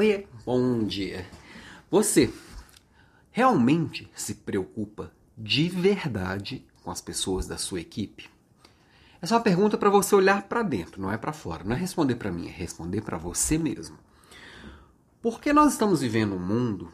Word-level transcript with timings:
Oi, 0.00 0.26
bom 0.46 0.82
dia. 0.82 1.26
Você 1.90 2.32
realmente 3.30 4.10
se 4.14 4.36
preocupa 4.36 5.12
de 5.36 5.68
verdade 5.68 6.66
com 6.82 6.90
as 6.90 7.02
pessoas 7.02 7.46
da 7.46 7.58
sua 7.58 7.82
equipe? 7.82 8.30
Essa 9.20 9.34
é 9.34 9.36
uma 9.36 9.44
pergunta 9.44 9.76
para 9.76 9.90
você 9.90 10.14
olhar 10.14 10.44
para 10.44 10.62
dentro, 10.62 11.02
não 11.02 11.12
é 11.12 11.18
para 11.18 11.34
fora. 11.34 11.64
Não 11.64 11.76
é 11.76 11.78
responder 11.78 12.14
para 12.14 12.32
mim, 12.32 12.48
é 12.48 12.50
responder 12.50 13.02
para 13.02 13.18
você 13.18 13.58
mesmo. 13.58 13.98
Porque 15.20 15.52
nós 15.52 15.74
estamos 15.74 16.00
vivendo 16.00 16.34
um 16.34 16.38
mundo 16.38 16.90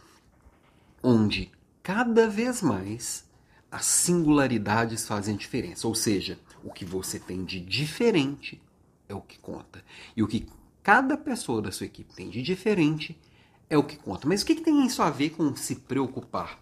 onde 1.00 1.52
cada 1.84 2.28
vez 2.28 2.60
mais 2.60 3.24
as 3.70 3.86
singularidades 3.86 5.06
fazem 5.06 5.36
diferença. 5.36 5.86
Ou 5.86 5.94
seja, 5.94 6.40
o 6.64 6.72
que 6.72 6.84
você 6.84 7.20
tem 7.20 7.44
de 7.44 7.60
diferente 7.60 8.60
é 9.08 9.14
o 9.14 9.20
que 9.20 9.38
conta. 9.38 9.84
E 10.16 10.24
o 10.24 10.26
que 10.26 10.48
cada 10.86 11.16
pessoa 11.16 11.60
da 11.60 11.72
sua 11.72 11.86
equipe 11.86 12.14
tem 12.14 12.30
de 12.30 12.40
diferente 12.40 13.20
é 13.68 13.76
o 13.76 13.82
que 13.82 13.96
conta. 13.96 14.28
Mas 14.28 14.42
o 14.42 14.46
que, 14.46 14.54
que 14.54 14.62
tem 14.62 14.86
isso 14.86 15.02
a 15.02 15.10
ver 15.10 15.30
com 15.30 15.56
se 15.56 15.74
preocupar? 15.74 16.60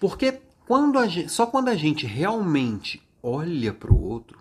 Porque 0.00 0.40
quando 0.66 1.06
gente, 1.06 1.28
só 1.28 1.44
quando 1.44 1.68
a 1.68 1.74
gente 1.74 2.06
realmente 2.06 3.06
olha 3.22 3.74
para 3.74 3.92
o 3.92 4.02
outro 4.02 4.38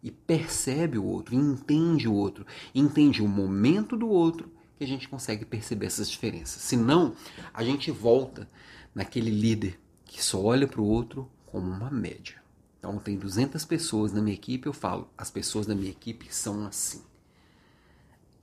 e 0.00 0.12
percebe 0.12 0.96
o 0.96 1.04
outro, 1.04 1.34
entende 1.34 2.06
o 2.06 2.14
outro, 2.14 2.46
entende 2.72 3.20
o 3.20 3.26
momento 3.26 3.96
do 3.96 4.08
outro, 4.08 4.48
que 4.78 4.84
a 4.84 4.86
gente 4.86 5.08
consegue 5.08 5.44
perceber 5.44 5.86
essas 5.86 6.08
diferenças. 6.08 6.62
Senão, 6.62 7.16
a 7.52 7.64
gente 7.64 7.90
volta 7.90 8.48
naquele 8.94 9.32
líder 9.32 9.80
que 10.04 10.22
só 10.22 10.40
olha 10.40 10.68
para 10.68 10.80
o 10.80 10.86
outro 10.86 11.28
como 11.46 11.68
uma 11.68 11.90
média. 11.90 12.40
Então, 12.78 12.96
tem 13.00 13.18
200 13.18 13.64
pessoas 13.64 14.12
na 14.12 14.22
minha 14.22 14.36
equipe, 14.36 14.68
eu 14.68 14.72
falo, 14.72 15.10
as 15.18 15.32
pessoas 15.32 15.66
da 15.66 15.74
minha 15.74 15.90
equipe 15.90 16.32
são 16.32 16.64
assim. 16.64 17.02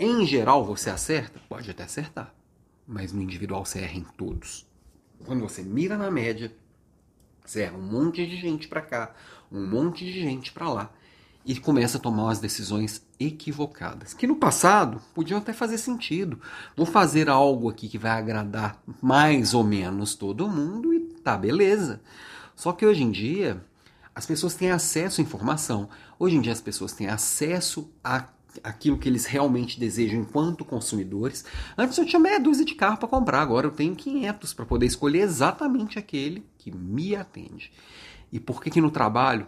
Em 0.02 0.26
geral, 0.26 0.64
você 0.64 0.90
acerta? 0.90 1.42
Pode 1.50 1.70
até 1.70 1.84
acertar, 1.84 2.34
mas 2.88 3.12
no 3.12 3.22
individual 3.22 3.66
você 3.66 3.80
erra 3.80 3.98
em 3.98 4.06
todos. 4.16 4.66
Quando 5.26 5.42
você 5.42 5.62
mira 5.62 5.98
na 5.98 6.10
média, 6.10 6.56
você 7.46 7.64
erra 7.64 7.76
um 7.76 7.82
monte 7.82 8.26
de 8.26 8.38
gente 8.38 8.70
para 8.70 8.82
cá, 8.82 9.14
um 9.52 9.68
monte 9.68 10.06
de 10.06 10.22
gente 10.22 10.54
para 10.54 10.70
lá 10.70 10.90
e 11.46 11.60
começa 11.60 11.98
a 11.98 12.00
tomar 12.00 12.24
umas 12.24 12.40
decisões 12.40 13.06
equivocadas, 13.20 14.14
que 14.14 14.26
no 14.26 14.38
passado 14.38 15.02
podiam 15.14 15.38
até 15.38 15.52
fazer 15.52 15.78
sentido. 15.78 16.40
Vou 16.78 16.86
fazer 16.86 17.30
algo 17.30 17.70
aqui 17.70 17.90
que 17.90 17.98
vai 17.98 18.12
agradar 18.12 18.82
mais 19.02 19.54
ou 19.54 19.66
menos 19.66 20.16
todo 20.16 20.48
mundo 20.48 20.94
e 20.94 21.00
tá 21.24 21.36
beleza. 21.36 22.02
Só 22.56 22.72
que 22.72 22.86
hoje 22.86 23.04
em 23.04 23.12
dia 23.12 23.62
as 24.16 24.26
pessoas 24.26 24.54
têm 24.54 24.72
acesso 24.72 25.20
à 25.20 25.24
informação. 25.26 25.90
Hoje 26.18 26.38
em 26.38 26.42
dia 26.42 26.54
as 26.54 26.62
pessoas 26.62 26.94
têm 26.94 27.10
acesso 27.10 27.92
a 28.02 28.30
aquilo 28.64 28.98
que 28.98 29.08
eles 29.08 29.26
realmente 29.26 29.80
desejam 29.80 30.22
enquanto 30.22 30.66
consumidores. 30.66 31.46
Antes 31.78 31.98
eu 31.98 32.06
tinha 32.06 32.20
meia 32.20 32.40
dúzia 32.40 32.66
de 32.66 32.76
carro 32.76 32.98
para 32.98 33.08
comprar, 33.08 33.42
agora 33.42 33.68
eu 33.68 33.72
tenho 33.72 33.96
500 33.96 34.54
para 34.54 34.66
poder 34.66 34.86
escolher 34.86 35.20
exatamente 35.20 36.00
aquele 36.00 36.46
que 36.58 36.72
me 36.72 37.16
atende. 37.16 37.72
E 38.32 38.40
por 38.40 38.62
que 38.62 38.70
que 38.70 38.82
no 38.82 38.92
trabalho 38.92 39.48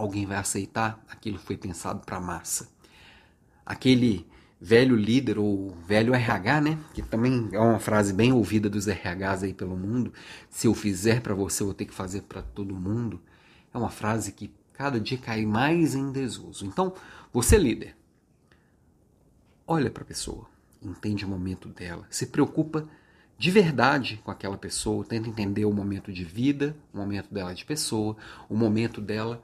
alguém 0.00 0.26
vai 0.26 0.38
aceitar 0.38 1.02
aquilo 1.08 1.38
que 1.38 1.44
foi 1.44 1.56
pensado 1.56 2.00
para 2.04 2.20
massa. 2.20 2.68
Aquele 3.64 4.26
velho 4.60 4.96
líder 4.96 5.38
ou 5.38 5.74
velho 5.86 6.14
RH, 6.14 6.60
né? 6.60 6.78
Que 6.94 7.02
também 7.02 7.48
é 7.52 7.58
uma 7.58 7.78
frase 7.78 8.12
bem 8.12 8.32
ouvida 8.32 8.68
dos 8.68 8.86
RHs 8.86 9.42
aí 9.42 9.54
pelo 9.54 9.76
mundo. 9.76 10.12
Se 10.48 10.66
eu 10.66 10.74
fizer 10.74 11.20
para 11.20 11.34
você, 11.34 11.62
eu 11.62 11.68
vou 11.68 11.74
ter 11.74 11.84
que 11.84 11.94
fazer 11.94 12.22
para 12.22 12.42
todo 12.42 12.74
mundo. 12.74 13.20
É 13.72 13.78
uma 13.78 13.90
frase 13.90 14.32
que 14.32 14.52
cada 14.72 14.98
dia 14.98 15.18
cai 15.18 15.44
mais 15.44 15.94
em 15.94 16.10
desuso. 16.10 16.66
Então, 16.66 16.94
você 17.32 17.56
líder, 17.56 17.96
olha 19.70 19.88
para 19.88 20.02
a 20.02 20.06
pessoa, 20.06 20.46
entende 20.82 21.24
o 21.24 21.28
momento 21.28 21.68
dela, 21.68 22.04
se 22.10 22.26
preocupa 22.26 22.88
de 23.38 23.52
verdade 23.52 24.20
com 24.24 24.32
aquela 24.32 24.58
pessoa, 24.58 25.04
tenta 25.04 25.28
entender 25.28 25.64
o 25.64 25.72
momento 25.72 26.12
de 26.12 26.24
vida, 26.24 26.76
o 26.92 26.98
momento 26.98 27.32
dela 27.32 27.54
de 27.54 27.64
pessoa, 27.64 28.16
o 28.48 28.56
momento 28.56 29.00
dela 29.00 29.40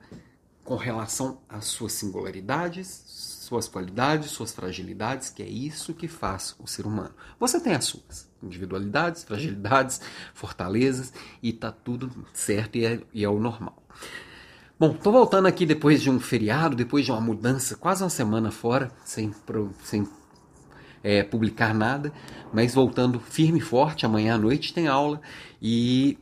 com 0.65 0.75
relação 0.75 1.39
às 1.47 1.63
suas 1.63 1.93
singularidades, 1.93 3.05
suas 3.07 3.69
qualidades, 3.69 4.29
suas 4.29 4.51
fragilidades, 4.51 5.29
que 5.29 5.41
é 5.41 5.47
isso 5.47 5.93
que 5.93 6.09
faz 6.09 6.53
o 6.59 6.67
ser 6.67 6.85
humano. 6.85 7.15
Você 7.39 7.57
tem 7.61 7.73
as 7.73 7.85
suas 7.85 8.29
individualidades, 8.43 9.23
fragilidades, 9.23 10.01
fortalezas 10.33 11.13
e 11.41 11.53
tá 11.53 11.71
tudo 11.71 12.11
certo 12.33 12.77
e 12.77 12.85
é, 12.85 13.01
e 13.13 13.23
é 13.23 13.29
o 13.29 13.39
normal. 13.39 13.81
Bom, 14.79 14.93
tô 14.93 15.11
voltando 15.11 15.47
aqui 15.47 15.65
depois 15.65 16.03
de 16.03 16.09
um 16.11 16.19
feriado, 16.19 16.75
depois 16.75 17.03
de 17.03 17.11
uma 17.11 17.19
mudança, 17.19 17.75
quase 17.75 18.03
uma 18.03 18.11
semana 18.11 18.51
fora, 18.51 18.91
sem, 19.03 19.33
sem 19.83 20.07
é, 21.03 21.23
publicar 21.23 21.73
nada, 21.73 22.11
mas 22.53 22.73
voltando 22.73 23.19
firme 23.19 23.59
e 23.59 23.61
forte. 23.61 24.05
Amanhã 24.05 24.35
à 24.35 24.37
noite 24.37 24.73
tem 24.73 24.87
aula 24.87 25.21
e 25.61 26.17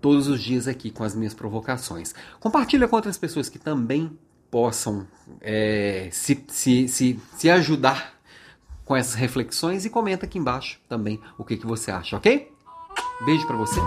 todos 0.00 0.28
os 0.28 0.42
dias 0.42 0.66
aqui 0.66 0.90
com 0.90 1.04
as 1.04 1.14
minhas 1.14 1.34
provocações. 1.34 2.14
Compartilha 2.38 2.88
com 2.88 2.96
outras 2.96 3.18
pessoas 3.18 3.48
que 3.48 3.58
também 3.58 4.10
possam 4.50 5.06
é, 5.40 6.08
se, 6.10 6.44
se, 6.48 6.88
se, 6.88 7.20
se 7.36 7.50
ajudar 7.50 8.14
com 8.84 8.96
essas 8.96 9.14
reflexões 9.14 9.84
e 9.84 9.90
comenta 9.90 10.26
aqui 10.26 10.38
embaixo 10.38 10.80
também 10.88 11.20
o 11.38 11.44
que, 11.44 11.56
que 11.56 11.66
você 11.66 11.90
acha, 11.90 12.16
ok? 12.16 12.50
Beijo 13.24 13.46
para 13.46 13.56
você. 13.56 13.80